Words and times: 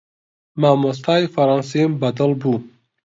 مامۆستای 0.61 1.31
فەڕەنسیم 1.33 1.91
بەدڵ 2.01 2.29
بوو. 2.41 2.55